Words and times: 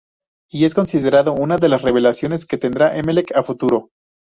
Y 0.51 0.65
es 0.65 0.73
considerado 0.73 1.31
una 1.35 1.59
de 1.59 1.69
las 1.69 1.83
revelaciones 1.83 2.47
que 2.47 2.57
tendrá 2.57 2.97
Emelec 2.97 3.35
a 3.37 3.43
futuro. 3.43 3.91